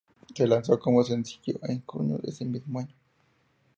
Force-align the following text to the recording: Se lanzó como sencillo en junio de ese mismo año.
Se 0.33 0.47
lanzó 0.47 0.79
como 0.79 1.03
sencillo 1.03 1.59
en 1.61 1.83
junio 1.85 2.17
de 2.17 2.31
ese 2.31 2.43
mismo 2.43 2.79
año. 2.79 2.95